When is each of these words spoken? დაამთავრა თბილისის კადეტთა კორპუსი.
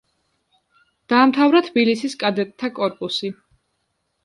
დაამთავრა 1.13 1.61
თბილისის 1.67 2.17
კადეტთა 2.25 2.73
კორპუსი. 2.83 3.33